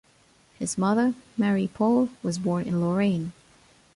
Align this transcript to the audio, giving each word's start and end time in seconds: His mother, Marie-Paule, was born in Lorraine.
His 0.57 0.79
mother, 0.79 1.13
Marie-Paule, 1.37 2.09
was 2.23 2.39
born 2.39 2.65
in 2.65 2.81
Lorraine. 2.81 3.33